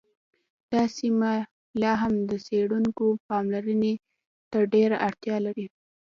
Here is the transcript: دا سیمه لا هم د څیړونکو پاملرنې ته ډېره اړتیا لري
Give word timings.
دا 0.71 0.81
سیمه 0.97 1.31
لا 1.81 1.91
هم 2.01 2.13
د 2.29 2.31
څیړونکو 2.45 3.05
پاملرنې 3.27 3.93
ته 4.51 4.57
ډېره 4.73 4.97
اړتیا 5.07 5.37
لري 5.45 5.65